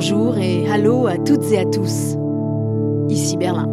[0.00, 2.16] bonjour et hello à toutes et à tous.
[3.10, 3.68] Ici Berlin.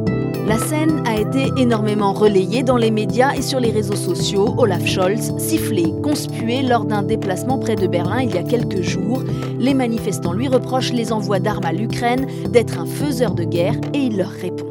[0.45, 4.53] La scène a été énormément relayée dans les médias et sur les réseaux sociaux.
[4.57, 9.23] Olaf Scholz, sifflé, conspué lors d'un déplacement près de Berlin il y a quelques jours.
[9.57, 13.99] Les manifestants lui reprochent les envois d'armes à l'Ukraine, d'être un faiseur de guerre et
[13.99, 14.65] il leur répond.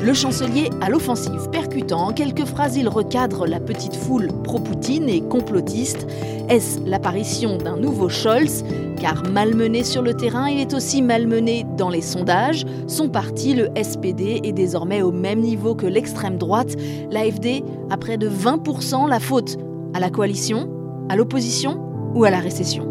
[0.00, 5.20] Le chancelier à l'offensive, percutant en quelques phrases, il recadre la petite foule pro-Poutine et
[5.20, 6.06] complotiste.
[6.48, 8.64] Est-ce l'apparition d'un nouveau Scholz?
[8.98, 12.64] Car malmené sur le terrain, il est aussi malmené dans les sondages.
[12.86, 16.74] Son parti, le SPD, est désormais au même niveau que l'extrême droite.
[17.10, 19.58] L'AFD a près de 20% la faute
[19.92, 20.70] à la coalition,
[21.10, 21.82] à l'opposition
[22.14, 22.87] ou à la récession.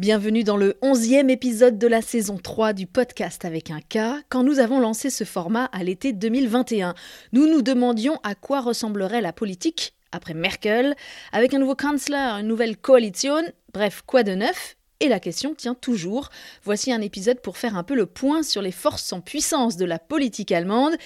[0.00, 4.24] Bienvenue dans le onzième épisode de la saison 3 du podcast avec un K.
[4.30, 6.94] Quand nous avons lancé ce format à l'été 2021,
[7.34, 10.96] nous nous demandions à quoi ressemblerait la politique après Merkel,
[11.32, 13.42] avec un nouveau Kanzler, une nouvelle coalition,
[13.74, 14.78] bref, quoi de neuf?
[15.00, 16.30] Et la question tient toujours.
[16.64, 19.84] Voici un épisode pour faire un peu le point sur les forces en puissance de
[19.84, 20.96] la politique allemande.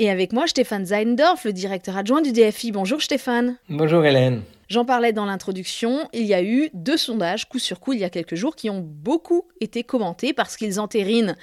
[0.00, 2.70] Et avec moi, Stéphane Zeindorf, le directeur adjoint du DFI.
[2.70, 3.56] Bonjour Stéphane.
[3.68, 4.42] Bonjour Hélène.
[4.68, 8.04] J'en parlais dans l'introduction, il y a eu deux sondages coup sur coup il y
[8.04, 11.34] a quelques jours qui ont beaucoup été commentés parce qu'ils entérinent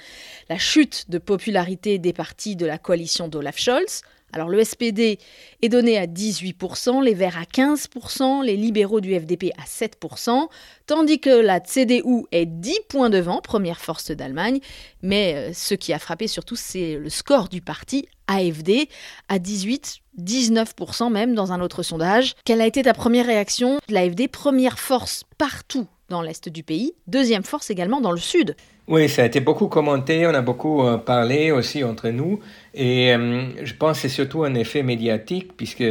[0.48, 4.00] la chute de popularité des partis de la coalition d'Olaf Scholz.
[4.32, 5.18] Alors le SPD
[5.60, 10.48] est donné à 18%, les Verts à 15%, les libéraux du FDP à 7%,
[10.86, 14.60] tandis que la CDU est 10 points devant, première force d'Allemagne.
[15.02, 18.88] Mais euh, ce qui a frappé surtout, c'est le score du parti AFD
[19.28, 22.34] à 18, 19% même dans un autre sondage.
[22.44, 27.42] Quelle a été ta première réaction L'AFD, première force partout dans l'est du pays, deuxième
[27.42, 28.54] force également dans le sud.
[28.88, 32.38] Oui, ça a été beaucoup commenté, on a beaucoup euh, parlé aussi entre nous,
[32.72, 35.84] et euh, je pense que c'est surtout un effet médiatique, puisque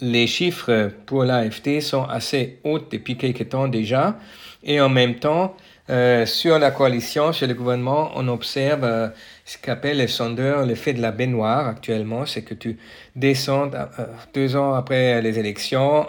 [0.00, 4.18] les chiffres pour l'AFD sont assez hauts depuis quelques temps déjà,
[4.62, 5.54] et en même temps,
[5.90, 9.08] euh, sur la coalition, sur le gouvernement, on observe euh,
[9.44, 12.78] ce qu'appellent les sondeurs l'effet de la baignoire actuellement, c'est que tu
[13.16, 13.86] descends euh,
[14.32, 16.06] deux ans après les élections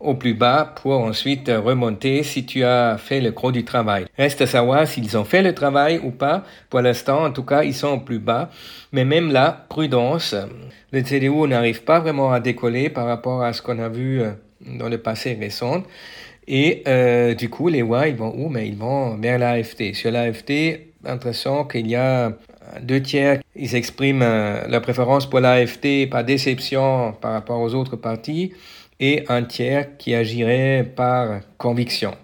[0.00, 4.04] au plus bas pour ensuite remonter si tu as fait le gros du travail.
[4.18, 6.44] Reste à savoir s'ils ont fait le travail ou pas.
[6.68, 8.50] Pour l'instant, en tout cas, ils sont au plus bas.
[8.92, 10.34] Mais même là, prudence.
[10.92, 14.22] Le CDU n'arrive pas vraiment à décoller par rapport à ce qu'on a vu
[14.60, 15.82] dans le passé récent.
[16.52, 18.48] Et euh, du coup, les ouais, ils vont où?
[18.48, 19.94] Mais ils vont vers l'AFT.
[19.94, 22.32] Sur l'AFT, l'impression qu'il y a
[22.82, 27.94] deux tiers, ils expriment euh, leur préférence pour l'AFT par déception par rapport aux autres
[27.94, 28.52] partis,
[28.98, 32.16] et un tiers qui agirait par conviction.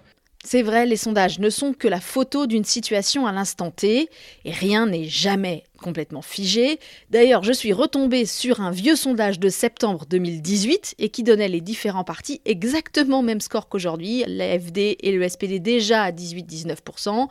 [0.43, 4.09] C'est vrai, les sondages ne sont que la photo d'une situation à l'instant T,
[4.43, 6.79] et rien n'est jamais complètement figé.
[7.09, 11.61] D'ailleurs, je suis retombée sur un vieux sondage de septembre 2018 et qui donnait les
[11.61, 17.27] différents partis exactement même score qu'aujourd'hui, l'AFD et le SPD déjà à 18-19%.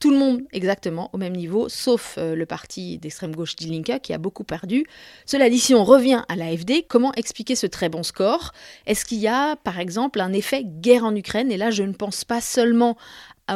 [0.00, 4.12] Tout le monde exactement au même niveau, sauf euh, le parti d'extrême gauche d'Ilinka qui
[4.12, 4.86] a beaucoup perdu.
[5.26, 8.52] Cela dit, si on revient à l'AFD, comment expliquer ce très bon score?
[8.86, 11.50] Est-ce qu'il y a, par exemple, un effet guerre en Ukraine?
[11.50, 12.96] Et là, je ne pense pas seulement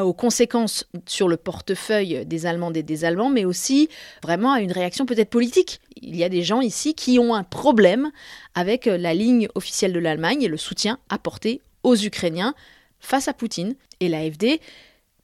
[0.00, 3.88] aux conséquences sur le portefeuille des Allemands et des Allemands, mais aussi
[4.22, 5.80] vraiment à une réaction peut-être politique.
[6.00, 8.10] Il y a des gens ici qui ont un problème
[8.54, 12.54] avec la ligne officielle de l'Allemagne et le soutien apporté aux Ukrainiens
[13.00, 13.75] face à Poutine.
[14.00, 14.60] Et l'AFD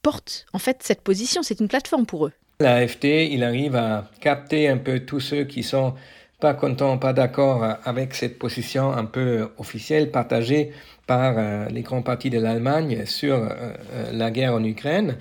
[0.03, 2.33] porte en fait cette position, c'est une plateforme pour eux.
[2.61, 5.95] L'AFD, il arrive à capter un peu tous ceux qui sont
[6.41, 10.71] pas contents, pas d'accord avec cette position un peu officielle partagée
[11.09, 13.49] par euh, les grands partis de l'Allemagne sur euh,
[13.93, 15.17] euh, la guerre en Ukraine,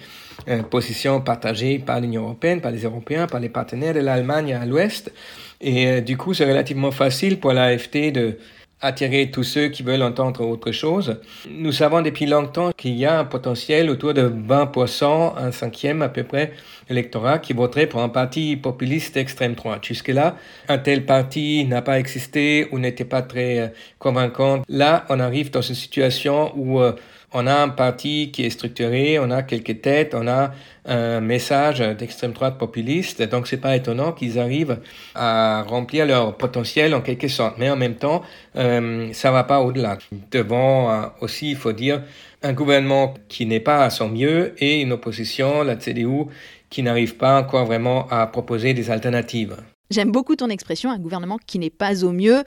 [0.69, 5.11] position partagée par l'Union européenne, par les Européens, par les partenaires de l'Allemagne à l'ouest.
[5.59, 8.38] Et du coup, c'est relativement facile pour l'AFD de
[8.81, 11.19] attirer tous ceux qui veulent entendre autre chose.
[11.49, 16.09] Nous savons depuis longtemps qu'il y a un potentiel autour de 20%, un cinquième à
[16.09, 16.53] peu près,
[16.89, 19.83] électorat qui voterait pour un parti populiste extrême droite.
[19.83, 20.35] Jusque-là,
[20.67, 24.62] un tel parti n'a pas existé ou n'était pas très euh, convaincant.
[24.69, 26.94] Là, on arrive dans une situation où euh,
[27.33, 30.51] on a un parti qui est structuré, on a quelques têtes, on a
[30.85, 34.79] un message d'extrême droite populiste, donc c'est pas étonnant qu'ils arrivent
[35.13, 37.57] à remplir leur potentiel en quelque sorte.
[37.57, 38.21] Mais en même temps,
[38.56, 39.97] euh, ça va pas au-delà.
[40.31, 42.01] Devant euh, aussi, il faut dire,
[42.44, 46.27] un gouvernement qui n'est pas à son mieux et une opposition, la CDU,
[46.69, 49.57] qui n'arrive pas encore vraiment à proposer des alternatives.
[49.89, 52.44] J'aime beaucoup ton expression, un gouvernement qui n'est pas au mieux.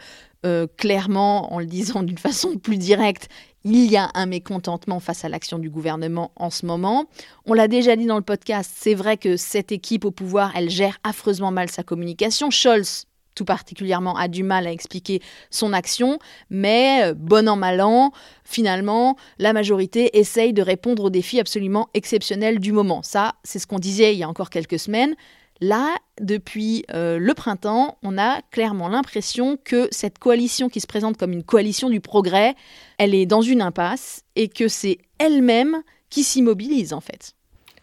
[0.47, 3.29] Euh, clairement, en le disant d'une façon plus directe,
[3.65, 7.07] il y a un mécontentement face à l'action du gouvernement en ce moment.
[7.47, 10.71] On l'a déjà dit dans le podcast, c'est vrai que cette équipe au pouvoir, elle
[10.71, 12.51] gère affreusement mal sa communication.
[12.51, 16.19] Scholz tout particulièrement, a du mal à expliquer son action,
[16.51, 18.13] mais euh, bon an mal an,
[18.45, 23.03] finalement, la majorité essaye de répondre aux défis absolument exceptionnels du moment.
[23.03, 25.15] Ça, c'est ce qu'on disait il y a encore quelques semaines.
[25.61, 31.19] Là, depuis euh, le printemps, on a clairement l'impression que cette coalition qui se présente
[31.19, 32.55] comme une coalition du progrès,
[32.99, 37.35] elle est dans une impasse et que c'est elle-même qui s'immobilise en fait.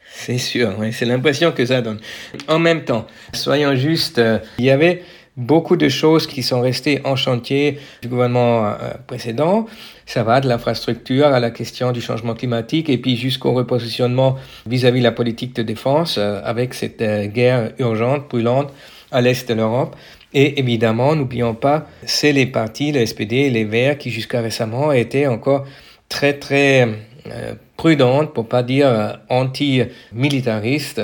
[0.09, 1.99] C'est sûr, c'est l'impression que ça donne.
[2.47, 5.03] En même temps, soyons justes, euh, il y avait
[5.37, 8.73] beaucoup de choses qui sont restées en chantier du gouvernement euh,
[9.05, 9.67] précédent.
[10.07, 14.35] Ça va de l'infrastructure à la question du changement climatique et puis jusqu'au repositionnement
[14.65, 18.73] vis-à-vis de la politique de défense euh, avec cette euh, guerre urgente, brûlante
[19.11, 19.95] à l'est de l'Europe.
[20.33, 24.91] Et évidemment, n'oublions pas, c'est les partis, le SPD et les Verts qui jusqu'à récemment
[24.91, 25.65] étaient encore
[26.09, 26.87] très très
[27.77, 31.01] prudentes, pour pas dire anti-militaristes.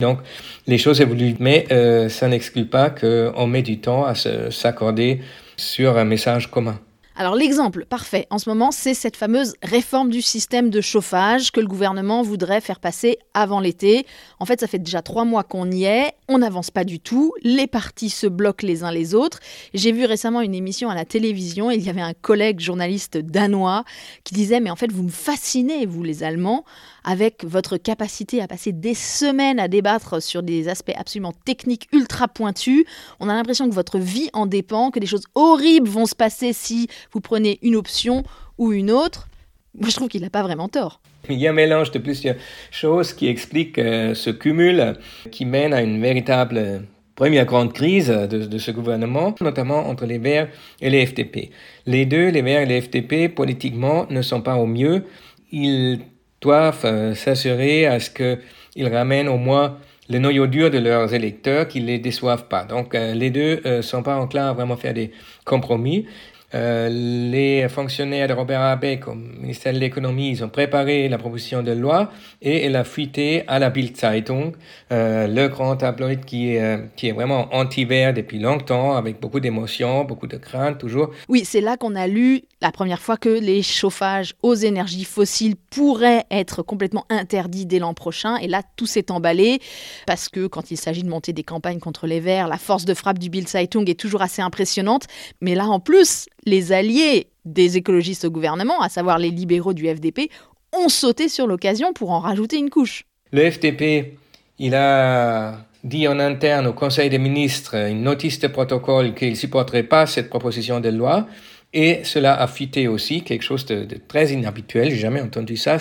[0.00, 0.20] Donc,
[0.66, 5.20] les choses évoluent, mais euh, ça n'exclut pas qu'on met du temps à s'accorder
[5.56, 6.78] sur un message commun.
[7.20, 11.58] Alors l'exemple parfait en ce moment, c'est cette fameuse réforme du système de chauffage que
[11.58, 14.06] le gouvernement voudrait faire passer avant l'été.
[14.38, 17.34] En fait, ça fait déjà trois mois qu'on y est, on n'avance pas du tout,
[17.42, 19.40] les partis se bloquent les uns les autres.
[19.74, 23.18] J'ai vu récemment une émission à la télévision, et il y avait un collègue journaliste
[23.18, 23.82] danois
[24.22, 26.64] qui disait, mais en fait, vous me fascinez, vous les Allemands,
[27.08, 32.28] avec votre capacité à passer des semaines à débattre sur des aspects absolument techniques ultra
[32.28, 32.84] pointus.
[33.18, 36.52] On a l'impression que votre vie en dépend, que des choses horribles vont se passer
[36.52, 38.24] si vous prenez une option
[38.58, 39.26] ou une autre.
[39.74, 41.00] Moi, je trouve qu'il n'a pas vraiment tort.
[41.30, 42.36] Il y a un mélange de plusieurs
[42.70, 44.98] choses qui expliquent euh, ce cumul
[45.30, 46.82] qui mène à une véritable
[47.14, 50.48] première grande crise de, de, ce gouvernement, notamment entre les Verts
[50.82, 51.52] et les FDP.
[51.86, 55.04] Les deux, les Verts et les FDP, politiquement, ne sont pas au mieux.
[55.50, 56.00] Ils
[56.40, 61.68] doivent euh, s'assurer à ce qu'ils ramènent au moins le noyau dur de leurs électeurs,
[61.68, 62.64] qu'ils ne les déçoivent pas.
[62.64, 65.10] Donc euh, les deux ne euh, sont pas enclins à vraiment faire des
[65.44, 66.06] compromis.
[66.54, 71.62] Euh, les fonctionnaires de Robert Abeck au ministère de l'économie, ils ont préparé la proposition
[71.62, 72.10] de loi
[72.40, 74.52] et elle a fuité à la Bild Zeitung,
[74.90, 79.40] euh, le grand tabloïd qui est, euh, qui est vraiment anti-vert depuis longtemps, avec beaucoup
[79.40, 81.10] d'émotions, beaucoup de craintes toujours.
[81.28, 85.54] Oui, c'est là qu'on a lu la première fois que les chauffages aux énergies fossiles
[85.70, 88.36] pourraient être complètement interdits dès l'an prochain.
[88.36, 89.60] Et là, tout s'est emballé
[90.06, 92.94] parce que quand il s'agit de monter des campagnes contre les Verts, la force de
[92.94, 95.06] frappe du Bild Zeitung est toujours assez impressionnante.
[95.40, 99.86] Mais là, en plus, les alliés des écologistes au gouvernement, à savoir les libéraux du
[99.86, 100.30] FDP,
[100.72, 103.04] ont sauté sur l'occasion pour en rajouter une couche.
[103.32, 104.18] Le FDP,
[104.58, 109.34] il a dit en interne au Conseil des ministres une notice de protocole qu'il ne
[109.34, 111.26] supporterait pas cette proposition de loi.
[111.72, 115.76] Et cela a fuité aussi, quelque chose de, très inhabituel, j'ai jamais entendu ça.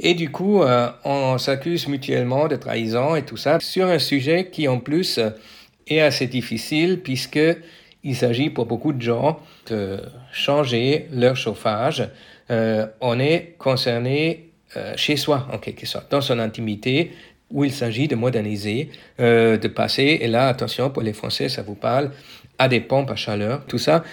[0.00, 4.50] Et du coup, euh, on s'accuse mutuellement de trahison et tout ça sur un sujet
[4.50, 5.20] qui en plus
[5.86, 7.38] est assez difficile puisque
[8.04, 9.38] il s'agit pour beaucoup de gens
[9.68, 10.00] de
[10.32, 12.08] changer leur chauffage.
[12.50, 17.12] Euh, on est concerné euh, chez soi, en quelque sorte, dans son intimité,
[17.50, 18.90] où il s'agit de moderniser,
[19.20, 22.10] euh, de passer, et là, attention, pour les Français, ça vous parle,
[22.58, 23.64] à des pompes à chaleur.
[23.66, 24.04] Tout ça,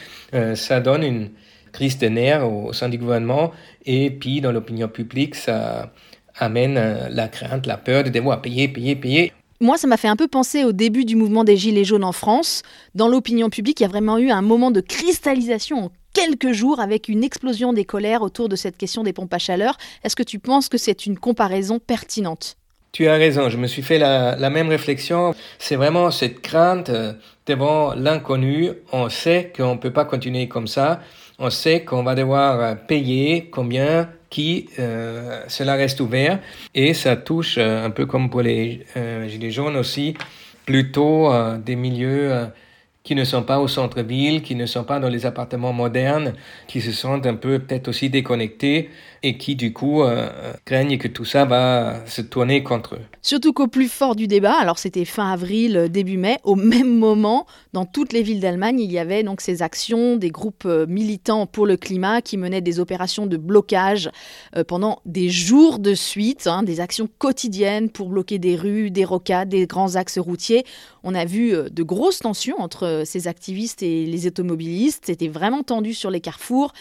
[0.55, 1.29] ça donne une
[1.71, 3.51] crise de nerfs au sein du gouvernement,
[3.85, 5.91] et puis dans l'opinion publique, ça
[6.35, 9.31] amène la crainte, la peur de devoir payer, payer, payer.
[9.61, 12.13] Moi, ça m'a fait un peu penser au début du mouvement des Gilets jaunes en
[12.13, 12.63] France.
[12.95, 16.79] Dans l'opinion publique, il y a vraiment eu un moment de cristallisation en quelques jours
[16.79, 19.77] avec une explosion des colères autour de cette question des pompes à chaleur.
[20.05, 22.55] Est-ce que tu penses que c'est une comparaison pertinente?
[22.93, 25.35] Tu as raison, je me suis fait la, même réflexion.
[25.59, 27.11] C'est vraiment cette crainte euh,
[27.45, 28.71] devant l'inconnu.
[28.93, 31.01] On sait qu'on ne peut pas continuer comme ça.
[31.37, 36.39] On sait qu'on va devoir euh, payer combien qui euh, cela reste ouvert.
[36.75, 40.15] Et ça touche euh, un peu comme pour les euh, gilets jaunes aussi
[40.65, 41.31] plutôt
[41.65, 42.47] des milieux
[43.01, 46.33] qui ne sont pas au centre-ville, qui ne sont pas dans les appartements modernes,
[46.67, 48.91] qui se sentent un peu peut-être aussi déconnectés
[49.23, 53.01] et qui du coup euh, craignent que tout ça va se tourner contre eux.
[53.21, 56.97] Surtout qu'au plus fort du débat, alors c'était fin avril, euh, début mai, au même
[56.97, 60.85] moment, dans toutes les villes d'Allemagne, il y avait donc ces actions des groupes euh,
[60.87, 64.09] militants pour le climat qui menaient des opérations de blocage
[64.67, 69.49] pendant des jours de suite, hein, des actions quotidiennes pour bloquer des rues, des rocades,
[69.49, 70.65] des grands axes routiers.
[71.03, 75.05] On a vu de grosses tensions entre ces activistes et les automobilistes.
[75.05, 76.73] C'était vraiment tendu sur les carrefours.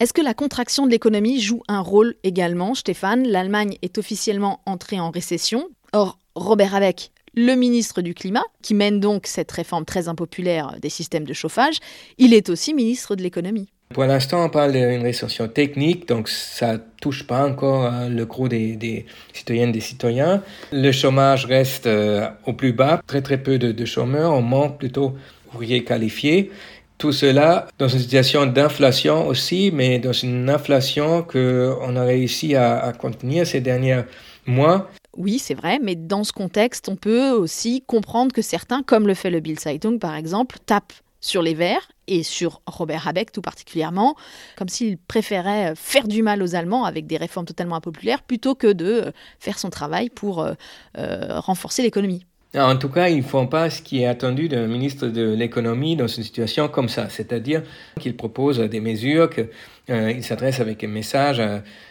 [0.00, 4.98] Est-ce que la contraction de l'économie joue un rôle également, Stéphane L'Allemagne est officiellement entrée
[4.98, 5.68] en récession.
[5.92, 10.88] Or, Robert Habeck, le ministre du Climat, qui mène donc cette réforme très impopulaire des
[10.88, 11.76] systèmes de chauffage,
[12.18, 13.68] il est aussi ministre de l'économie.
[13.90, 18.48] Pour l'instant, on parle d'une récession technique, donc ça touche pas encore hein, le gros
[18.48, 20.42] des, citoyennes et des citoyens.
[20.72, 24.78] Le chômage reste euh, au plus bas, très très peu de, de chômeurs, on manque
[24.78, 25.14] plutôt
[25.52, 26.50] ouvriers qualifiés.
[26.98, 32.92] Tout cela dans une situation d'inflation aussi, mais dans une inflation qu'on a réussi à,
[32.92, 34.02] contenir ces derniers
[34.46, 34.90] mois.
[35.16, 39.14] Oui, c'est vrai, mais dans ce contexte, on peut aussi comprendre que certains, comme le
[39.14, 43.40] fait le Bill Zeitung par exemple, tapent sur les Verts et sur Robert Habeck tout
[43.40, 44.14] particulièrement,
[44.56, 48.72] comme s'il préférait faire du mal aux Allemands avec des réformes totalement impopulaires plutôt que
[48.72, 50.52] de faire son travail pour euh,
[50.98, 52.26] euh, renforcer l'économie.
[52.56, 55.96] En tout cas, ils ne font pas ce qui est attendu d'un ministre de l'économie
[55.96, 57.62] dans une situation comme ça, c'est-à-dire
[57.98, 59.48] qu'il propose des mesures, qu'il
[59.90, 61.42] euh, s'adresse avec un message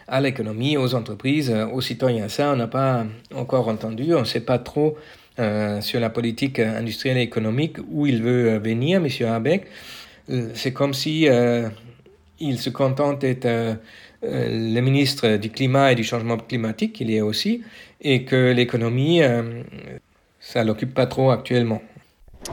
[0.08, 2.29] à, l'économie, aux entreprises, aux citoyens.
[2.29, 3.05] Ça, on n'a pas
[3.36, 4.98] encore entendu, on ne sait pas trop
[5.39, 9.27] euh, sur la politique industrielle et économique où il veut venir, M.
[9.27, 9.65] Habeck.
[10.29, 11.70] Euh, c'est comme si euh,
[12.39, 13.48] il se contente d'être
[14.22, 17.63] le ministre du climat et du changement climatique, il est aussi,
[18.00, 19.22] et que l'économie
[20.43, 21.81] ça l'occupe pas trop actuellement.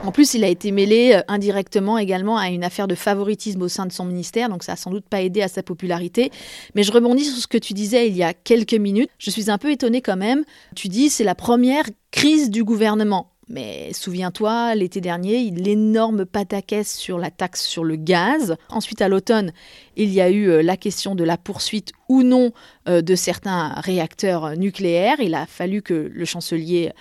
[0.04, 3.68] En plus, il a été mêlé euh, indirectement également à une affaire de favoritisme au
[3.68, 6.30] sein de son ministère, donc ça a sans doute pas aidé à sa popularité.
[6.76, 9.10] Mais je rebondis sur ce que tu disais il y a quelques minutes.
[9.18, 10.44] Je suis un peu étonnée quand même.
[10.76, 13.32] Tu dis c'est la première crise du gouvernement.
[13.50, 18.54] Mais souviens-toi, l'été dernier, l'énorme pataquès sur la taxe sur le gaz.
[18.68, 19.52] Ensuite, à l'automne,
[19.96, 22.52] il y a eu euh, la question de la poursuite ou non
[22.88, 25.16] euh, de certains réacteurs nucléaires.
[25.18, 26.92] Il a fallu que le chancelier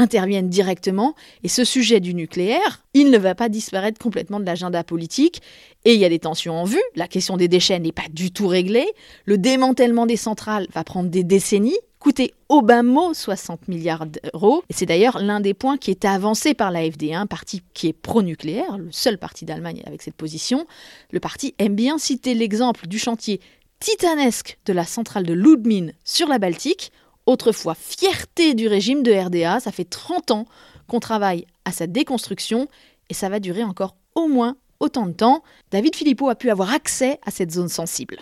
[0.00, 1.14] interviennent directement.
[1.44, 5.42] Et ce sujet du nucléaire, il ne va pas disparaître complètement de l'agenda politique.
[5.84, 6.82] Et il y a des tensions en vue.
[6.96, 8.88] La question des déchets n'est pas du tout réglée.
[9.24, 14.64] Le démantèlement des centrales va prendre des décennies coûter mot 60 milliards d'euros.
[14.70, 17.92] Et c'est d'ailleurs l'un des points qui est avancé par l'AFD, un parti qui est
[17.92, 20.66] pro-nucléaire, le seul parti d'Allemagne avec cette position.
[21.10, 23.40] Le parti aime bien citer l'exemple du chantier
[23.78, 26.90] titanesque de la centrale de Ludmin sur la Baltique,
[27.30, 30.46] Autrefois fierté du régime de RDA, ça fait 30 ans
[30.88, 32.66] qu'on travaille à sa déconstruction
[33.08, 35.44] et ça va durer encore au moins autant de temps.
[35.70, 38.16] David Philippot a pu avoir accès à cette zone sensible.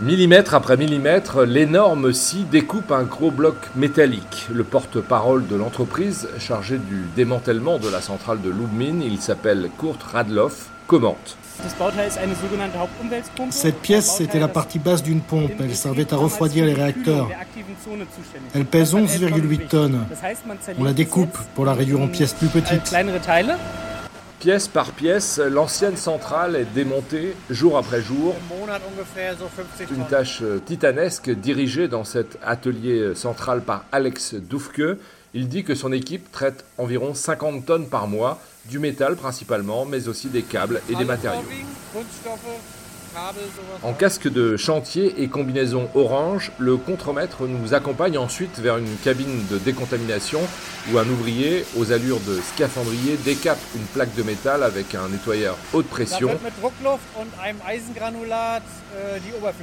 [0.00, 4.46] Millimètre après millimètre, l'énorme scie découpe un gros bloc métallique.
[4.52, 10.00] Le porte-parole de l'entreprise chargé du démantèlement de la centrale de Lubmin, il s'appelle Kurt
[10.00, 11.36] Radloff, commente.
[13.50, 15.52] Cette pièce, c'était la partie basse d'une pompe.
[15.60, 17.28] Elle servait à refroidir les réacteurs.
[18.54, 20.06] Elle pèse 11,8 tonnes.
[20.78, 22.92] On la découpe pour la réduire en pièces plus petites.
[24.40, 28.36] Pièce par pièce, l'ancienne centrale est démontée jour après jour.
[29.90, 34.96] Une tâche titanesque dirigée dans cet atelier central par Alex Doufke.
[35.34, 40.08] Il dit que son équipe traite environ 50 tonnes par mois, du métal principalement, mais
[40.08, 41.42] aussi des câbles et des matériaux.
[43.82, 49.46] En casque de chantier et combinaison orange, le contremaître nous accompagne ensuite vers une cabine
[49.50, 50.40] de décontamination
[50.92, 55.56] où un ouvrier, aux allures de scaphandrier, décape une plaque de métal avec un nettoyeur
[55.72, 56.30] haute pression.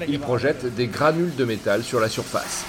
[0.07, 2.65] Il projette des granules de métal sur la surface.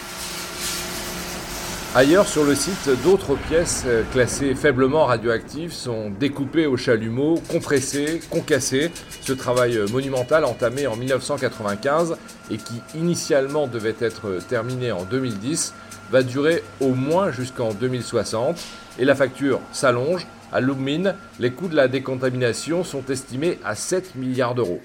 [1.97, 8.21] Ailleurs sur le site, d'autres pièces euh, classées faiblement radioactives sont découpées au chalumeau, compressées,
[8.29, 8.91] concassées.
[9.23, 12.19] Ce travail euh, monumental entamé en 1995
[12.51, 15.73] et qui initialement devait être terminé en 2010
[16.11, 18.59] va durer au moins jusqu'en 2060
[18.99, 20.27] et la facture s'allonge.
[20.53, 24.83] À Lubmin, les coûts de la décontamination sont estimés à 7 milliards d'euros.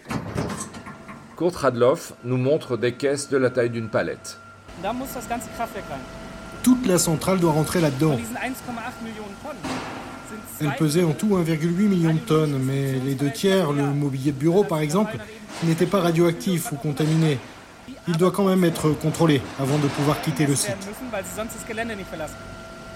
[1.37, 4.37] Kurt Radloff nous montre des caisses de la taille d'une palette.
[6.63, 8.17] Toute la centrale doit rentrer là-dedans.
[10.59, 14.37] Elle pesait en tout 1,8 million de tonnes, mais les deux tiers, le mobilier de
[14.37, 15.17] bureau par exemple,
[15.63, 17.39] n'était pas radioactif ou contaminé.
[18.07, 20.75] Il doit quand même être contrôlé avant de pouvoir quitter le site.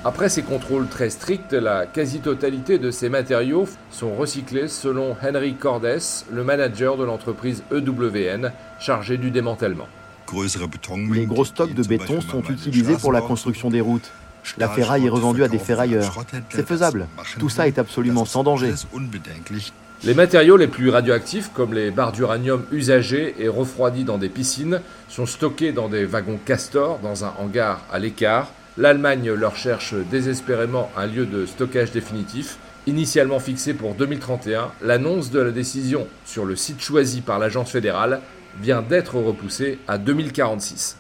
[0.03, 5.99] Après ces contrôles très stricts, la quasi-totalité de ces matériaux sont recyclés selon Henry Cordes,
[6.31, 9.87] le manager de l'entreprise EWN chargé du démantèlement.
[11.11, 14.11] Les gros stocks de béton sont utilisés pour la construction des routes.
[14.57, 16.23] La ferraille est revendue à des ferrailleurs.
[16.49, 17.07] C'est faisable.
[17.39, 18.73] Tout ça est absolument sans danger.
[20.03, 24.81] Les matériaux les plus radioactifs, comme les barres d'uranium usagées et refroidies dans des piscines,
[25.09, 28.51] sont stockés dans des wagons Castor dans un hangar à l'écart.
[28.77, 32.57] L'Allemagne leur cherche désespérément un lieu de stockage définitif.
[32.87, 38.21] Initialement fixé pour 2031, l'annonce de la décision sur le site choisi par l'agence fédérale
[38.61, 40.97] vient d'être repoussé à 2046.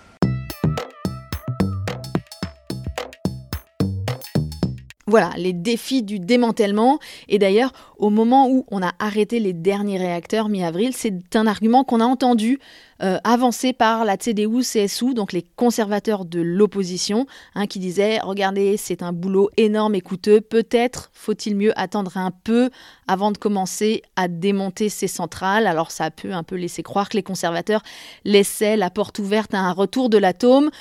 [5.07, 6.97] Voilà, les défis du démantèlement.
[7.27, 11.83] Et d'ailleurs, au moment où on a arrêté les derniers réacteurs mi-avril, c'est un argument
[11.83, 12.59] qu'on a entendu
[13.03, 19.03] euh, avancé par la CDU-CSU, donc les conservateurs de l'opposition, hein, qui disaient Regardez, c'est
[19.03, 20.41] un boulot énorme et coûteux.
[20.41, 22.71] Peut-être faut-il mieux attendre un peu
[23.07, 25.67] avant de commencer à démonter ces centrales.
[25.67, 27.83] Alors, ça peut un peu laisser croire que les conservateurs
[28.23, 30.71] laissaient la porte ouverte à un retour de l'atome.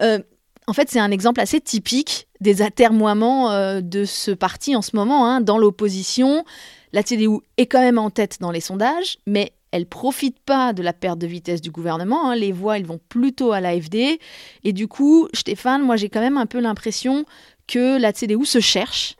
[0.00, 0.20] Euh,
[0.66, 4.96] en fait, c'est un exemple assez typique des atermoiements euh, de ce parti en ce
[4.96, 6.44] moment, hein, dans l'opposition.
[6.92, 10.82] La CDU est quand même en tête dans les sondages, mais elle profite pas de
[10.82, 12.30] la perte de vitesse du gouvernement.
[12.30, 12.36] Hein.
[12.36, 14.20] Les voix, elles vont plutôt à l'AFD.
[14.62, 17.24] Et du coup, Stéphane, moi j'ai quand même un peu l'impression
[17.66, 19.16] que la CDU se cherche,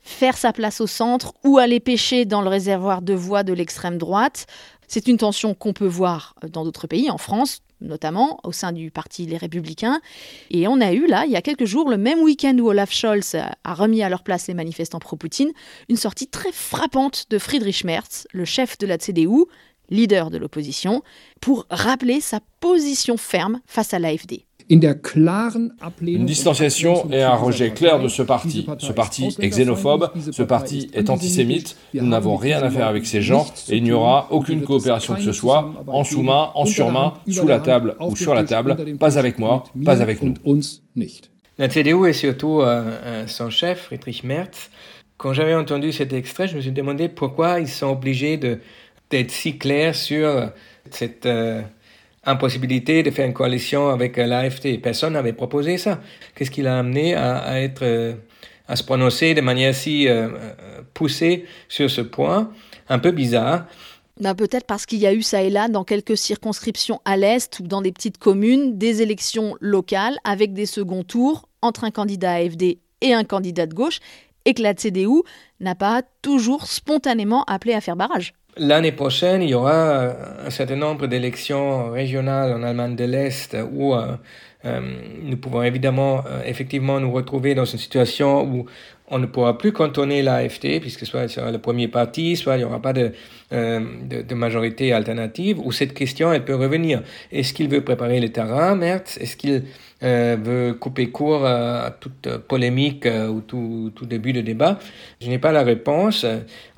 [0.00, 3.98] faire sa place au centre ou aller pêcher dans le réservoir de voix de l'extrême
[3.98, 4.46] droite.
[4.88, 8.90] C'est une tension qu'on peut voir dans d'autres pays, en France notamment au sein du
[8.90, 10.00] parti Les Républicains.
[10.50, 12.92] Et on a eu là, il y a quelques jours, le même week-end où Olaf
[12.92, 15.52] Scholz a remis à leur place les manifestants pro-Poutine,
[15.88, 19.46] une sortie très frappante de Friedrich Merz, le chef de la CDU,
[19.90, 21.02] leader de l'opposition,
[21.40, 24.46] pour rappeler sa position ferme face à l'AFD.
[26.00, 28.66] Une distanciation et un rejet clair de ce parti.
[28.78, 33.20] Ce parti est xénophobe, ce parti est antisémite, nous n'avons rien à faire avec ces
[33.20, 37.46] gens et il n'y aura aucune coopération que ce soit, en sous-main, en surmain, sous
[37.46, 40.34] la table ou sur la table, pas avec moi, pas avec nous.
[41.58, 44.70] La CDU et surtout euh, euh, son chef, Friedrich Merz,
[45.18, 49.58] quand j'avais entendu cet extrait, je me suis demandé pourquoi ils sont obligés d'être si
[49.58, 50.50] clairs sur
[50.90, 51.26] cette...
[51.26, 51.62] Euh,
[52.24, 54.80] impossibilité de faire une coalition avec euh, l'AFD.
[54.80, 56.00] Personne n'avait proposé ça.
[56.34, 58.14] Qu'est-ce qui l'a amené à, euh,
[58.74, 60.28] se prononcer de manière si euh,
[60.94, 62.50] poussée sur ce point?
[62.88, 63.66] Un peu bizarre.
[64.20, 67.60] Ben Peut-être parce qu'il y a eu ça et là, dans quelques circonscriptions à l'Est
[67.60, 72.32] ou dans des petites communes, des élections locales avec des seconds tours entre un candidat
[72.32, 74.00] AFD et un candidat de gauche,
[74.44, 75.22] et que la CDU
[75.60, 78.34] n'a pas toujours spontanément appelé à faire barrage.
[78.58, 83.94] L'année prochaine, il y aura un certain nombre d'élections régionales en Allemagne de l'Est où
[83.94, 84.14] euh,
[84.66, 84.80] euh,
[85.22, 88.66] nous pouvons évidemment euh, effectivement nous retrouver dans une situation où
[89.12, 92.64] on ne pourra plus cantonner l'AFT, puisque soit sera le premier parti, soit il n'y
[92.64, 93.12] aura pas de,
[93.50, 97.02] de, majorité alternative, où cette question, elle peut revenir.
[97.30, 99.18] Est-ce qu'il veut préparer le terrain, Mertz?
[99.18, 99.64] Est-ce qu'il
[100.02, 104.78] euh, veut couper court à toute polémique euh, ou tout, tout, début de débat?
[105.20, 106.24] Je n'ai pas la réponse.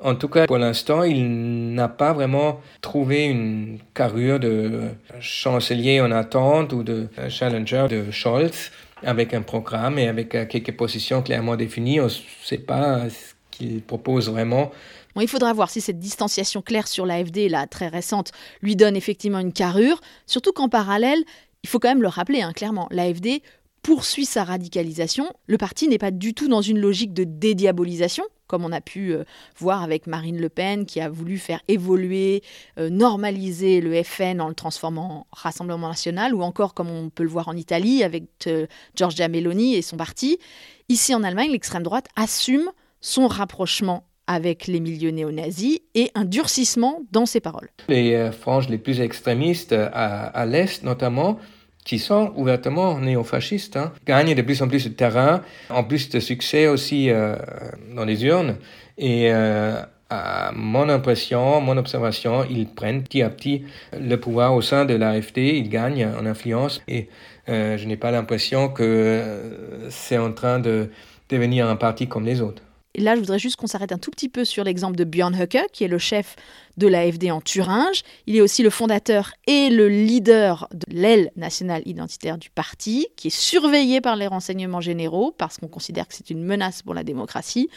[0.01, 4.81] En tout cas, pour l'instant, il n'a pas vraiment trouvé une carrure de
[5.21, 8.71] chancelier en attente ou de challenger de Scholz
[9.03, 11.99] avec un programme et avec euh, quelques positions clairement définies.
[11.99, 12.09] On ne
[12.43, 14.71] sait pas ce qu'il propose vraiment.
[15.21, 18.31] Il faudra voir si cette distanciation claire sur l'AFD, là, très récente,
[18.61, 21.23] lui donne effectivement une carrure, surtout qu'en parallèle,
[21.63, 23.41] il faut quand même le rappeler, hein, clairement, l'AFD
[23.81, 25.31] poursuit sa radicalisation.
[25.47, 29.13] Le parti n'est pas du tout dans une logique de dédiabolisation, comme on a pu
[29.13, 29.23] euh,
[29.57, 32.43] voir avec Marine Le Pen, qui a voulu faire évoluer,
[32.77, 37.23] euh, normaliser le FN en le transformant en Rassemblement national, ou encore comme on peut
[37.23, 40.39] le voir en Italie avec euh, Giorgia Meloni et son parti.
[40.89, 47.01] Ici en Allemagne, l'extrême droite assume son rapprochement avec les milieux néo-nazis et un durcissement
[47.11, 47.69] dans ses paroles.
[47.87, 51.37] Les franges les plus extrémistes à l'Est notamment
[51.85, 56.19] qui sont ouvertement néofascistes, hein, gagnent de plus en plus de terrain, en plus de
[56.19, 57.35] succès aussi euh,
[57.95, 58.57] dans les urnes.
[58.97, 63.63] Et euh, à mon impression, mon observation, ils prennent petit à petit
[63.97, 67.07] le pouvoir au sein de l'AFD, ils gagnent en influence et
[67.49, 69.21] euh, je n'ai pas l'impression que
[69.89, 70.89] c'est en train de
[71.29, 72.64] devenir un parti comme les autres.
[72.95, 75.35] Et là, je voudrais juste qu'on s'arrête un tout petit peu sur l'exemple de Björn
[75.35, 76.37] Höcke, qui est le chef
[76.77, 78.03] de l'AFD en Thuringe.
[78.25, 83.27] Il est aussi le fondateur et le leader de l'aile nationale identitaire du parti, qui
[83.27, 87.03] est surveillé par les renseignements généraux, parce qu'on considère que c'est une menace pour la
[87.03, 87.67] démocratie.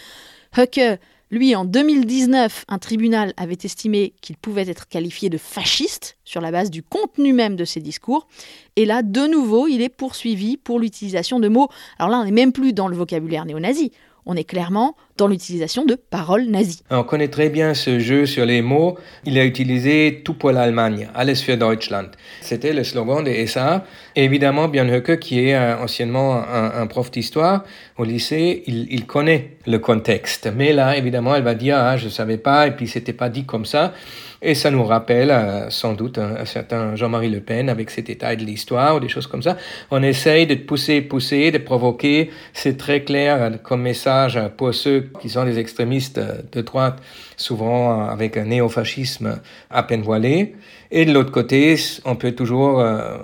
[0.56, 1.00] Höcke,
[1.32, 6.52] lui, en 2019, un tribunal avait estimé qu'il pouvait être qualifié de fasciste sur la
[6.52, 8.28] base du contenu même de ses discours.
[8.76, 11.68] Et là, de nouveau, il est poursuivi pour l'utilisation de mots.
[11.98, 13.90] Alors là, on n'est même plus dans le vocabulaire néo-nazi
[14.28, 16.82] on est clairement dans l'utilisation de paroles nazies.
[16.90, 18.96] On connaît très bien ce jeu sur les mots.
[19.24, 22.10] Il a utilisé tout pour l'Allemagne, alles für Deutschland.
[22.42, 23.84] C'était le slogan de SA.
[24.14, 27.64] évidemment, Björn Höcke, qui est euh, anciennement un, prof d'histoire
[27.96, 30.50] au lycée, il, connaît le contexte.
[30.54, 33.30] Mais là, évidemment, elle va dire, ah, je ne savais pas, et puis c'était pas
[33.30, 33.94] dit comme ça.
[34.40, 38.36] Et ça nous rappelle euh, sans doute un, certain Jean-Marie Le Pen avec ses détails
[38.36, 39.56] de l'histoire ou des choses comme ça.
[39.90, 42.30] On essaye de pousser, pousser, de provoquer.
[42.52, 46.20] C'est très clair comme message pour ceux qui sont des extrémistes
[46.52, 46.98] de droite,
[47.36, 50.54] souvent avec un néofascisme à peine voilé.
[50.90, 53.18] Et de l'autre côté, on peut toujours euh,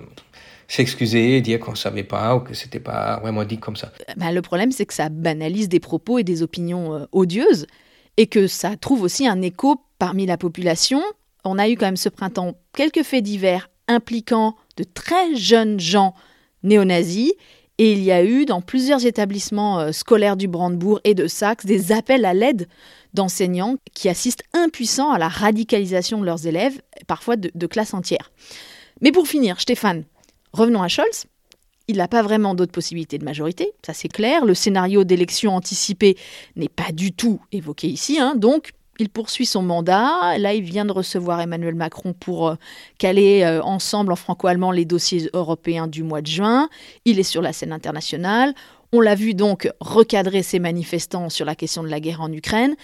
[0.69, 3.93] s'excuser, dire qu'on ne savait pas ou que c'était pas vraiment dit comme ça.
[4.17, 7.67] Ben, le problème, c'est que ça banalise des propos et des opinions euh, odieuses
[8.17, 11.03] et que ça trouve aussi un écho parmi la population.
[11.45, 16.13] On a eu quand même ce printemps quelques faits divers impliquant de très jeunes gens
[16.63, 17.33] néo-nazis
[17.79, 21.65] et il y a eu dans plusieurs établissements euh, scolaires du Brandebourg et de Saxe
[21.65, 22.69] des appels à l'aide
[23.15, 28.31] d'enseignants qui assistent impuissants à la radicalisation de leurs élèves, parfois de, classes entières.
[29.01, 30.05] Mais pour finir, Stéphane,
[30.53, 31.25] revenons à Scholz.
[31.89, 34.45] Il n'a pas vraiment d'autres possibilités de majorité, ça c'est clair.
[34.45, 36.19] Le scénario d'élection anticipée
[36.57, 38.35] n'est pas du tout évoqué ici, hein.
[38.35, 40.39] donc il poursuit son mandat.
[40.39, 42.55] Là, il vient de recevoir Emmanuel Macron pour euh,
[42.99, 46.69] caler euh, ensemble en franco-allemand les dossiers européens du mois de juin.
[47.05, 48.55] Il est sur la scène internationale.
[48.93, 52.77] On l'a vu donc recadrer ses manifestants sur la question de la guerre en Ukraine.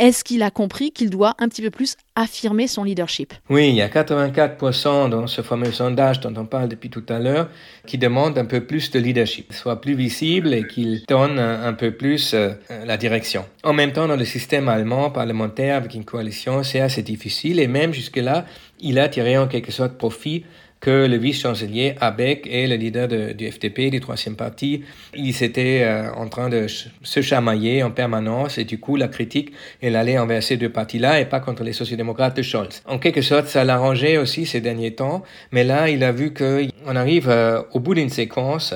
[0.00, 3.34] Est-ce qu'il a compris qu'il doit un petit peu plus affirmer son leadership?
[3.50, 7.18] Oui, il y a 84% dans ce fameux sondage dont on parle depuis tout à
[7.18, 7.48] l'heure
[7.84, 11.90] qui demandent un peu plus de leadership, soit plus visible et qu'il donne un, peu
[11.90, 12.52] plus euh,
[12.86, 13.44] la direction.
[13.64, 17.66] En même temps, dans le système allemand parlementaire avec une coalition, c'est assez difficile et
[17.66, 18.46] même jusque-là,
[18.78, 20.44] il a tiré en quelque sorte profit
[20.80, 26.12] que le vice-chancelier Abeck et le leader du FDP, du troisième parti, ils étaient euh,
[26.12, 26.66] en train de
[27.02, 31.20] se chamailler en permanence et du coup la critique, elle allait envers ces deux partis-là
[31.20, 32.82] et pas contre les sociodémocrates de Scholz.
[32.86, 36.96] En quelque sorte, ça l'arrangeait aussi ces derniers temps, mais là, il a vu qu'on
[36.96, 38.74] arrive euh, au bout d'une séquence.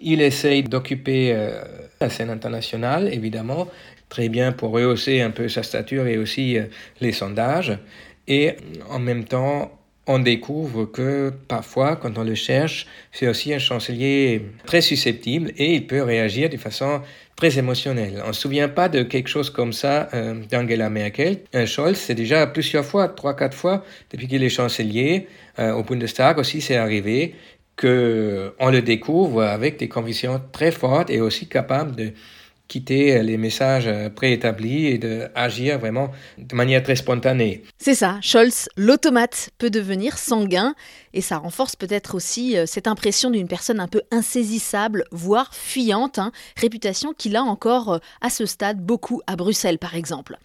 [0.00, 1.62] Il essaye d'occuper euh,
[2.00, 3.68] la scène internationale, évidemment,
[4.08, 6.58] très bien pour rehausser un peu sa stature et aussi
[7.00, 7.78] les sondages.
[8.26, 8.56] Et
[8.90, 9.70] en même temps,
[10.06, 15.74] on découvre que parfois, quand on le cherche, c'est aussi un chancelier très susceptible et
[15.74, 17.00] il peut réagir de façon
[17.36, 18.20] très émotionnelle.
[18.24, 21.38] On ne se souvient pas de quelque chose comme ça euh, d'Angela Merkel.
[21.52, 25.26] Un Scholz, c'est déjà plusieurs fois, trois, quatre fois, depuis qu'il est chancelier,
[25.58, 27.34] euh, au Bundestag aussi, c'est arrivé
[27.76, 32.12] qu'on le découvre avec des convictions très fortes et aussi capable de
[32.68, 37.62] quitter les messages préétablis et d'agir vraiment de manière très spontanée.
[37.78, 40.74] C'est ça, Scholz, l'automate peut devenir sanguin
[41.12, 46.18] et ça renforce peut-être aussi euh, cette impression d'une personne un peu insaisissable, voire fuyante,
[46.18, 50.38] hein, réputation qu'il a encore euh, à ce stade beaucoup à Bruxelles par exemple.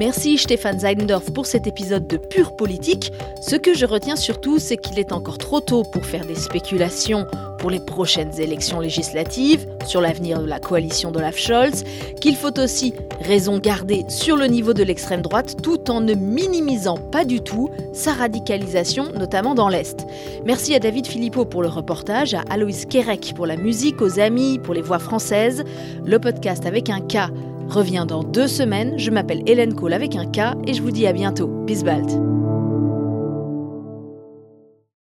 [0.00, 3.12] Merci Stéphane Zeindorf pour cet épisode de Pure Politique.
[3.42, 7.26] Ce que je retiens surtout, c'est qu'il est encore trop tôt pour faire des spéculations
[7.58, 11.84] pour les prochaines élections législatives, sur l'avenir de la coalition d'Olaf Scholz,
[12.18, 16.96] qu'il faut aussi raison garder sur le niveau de l'extrême droite tout en ne minimisant
[16.96, 20.06] pas du tout sa radicalisation, notamment dans l'Est.
[20.46, 24.58] Merci à David Philippot pour le reportage, à Aloïs Kerek pour la musique, aux amis,
[24.58, 25.62] pour les voix françaises.
[26.06, 27.30] Le podcast avec un K
[27.70, 28.98] revient dans deux semaines.
[28.98, 31.48] Je m'appelle Hélène Cole avec un K et je vous dis à bientôt.
[31.66, 32.10] Bis bald.